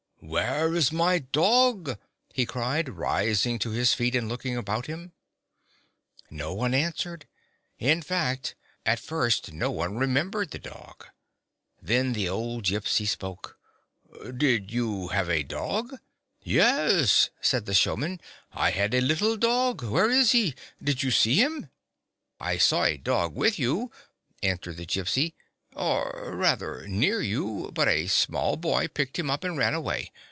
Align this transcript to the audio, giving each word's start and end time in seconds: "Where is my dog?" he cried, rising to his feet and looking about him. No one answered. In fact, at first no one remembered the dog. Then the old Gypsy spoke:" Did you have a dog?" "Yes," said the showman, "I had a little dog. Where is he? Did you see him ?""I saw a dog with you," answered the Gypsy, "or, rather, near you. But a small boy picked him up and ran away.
"Where 0.31 0.75
is 0.75 0.91
my 0.91 1.17
dog?" 1.17 1.97
he 2.35 2.45
cried, 2.45 2.87
rising 2.89 3.57
to 3.57 3.71
his 3.71 3.95
feet 3.95 4.15
and 4.15 4.29
looking 4.29 4.55
about 4.55 4.85
him. 4.85 5.13
No 6.29 6.53
one 6.53 6.75
answered. 6.75 7.27
In 7.79 8.03
fact, 8.03 8.53
at 8.85 8.99
first 8.99 9.51
no 9.51 9.71
one 9.71 9.97
remembered 9.97 10.51
the 10.51 10.59
dog. 10.59 11.07
Then 11.81 12.13
the 12.13 12.29
old 12.29 12.65
Gypsy 12.65 13.07
spoke:" 13.07 13.57
Did 14.37 14.71
you 14.71 15.07
have 15.07 15.27
a 15.29 15.41
dog?" 15.43 15.95
"Yes," 16.41 17.31
said 17.41 17.65
the 17.65 17.73
showman, 17.73 18.21
"I 18.53 18.69
had 18.69 18.93
a 18.93 19.01
little 19.01 19.37
dog. 19.37 19.83
Where 19.83 20.09
is 20.11 20.31
he? 20.33 20.53
Did 20.81 21.01
you 21.01 21.09
see 21.09 21.41
him 21.41 21.71
?""I 22.39 22.57
saw 22.59 22.83
a 22.85 22.95
dog 22.95 23.35
with 23.35 23.57
you," 23.57 23.91
answered 24.43 24.77
the 24.77 24.85
Gypsy, 24.85 25.33
"or, 25.73 26.31
rather, 26.35 26.85
near 26.87 27.21
you. 27.21 27.71
But 27.73 27.87
a 27.87 28.07
small 28.07 28.57
boy 28.57 28.89
picked 28.89 29.17
him 29.17 29.29
up 29.31 29.45
and 29.45 29.57
ran 29.57 29.73
away. 29.73 30.11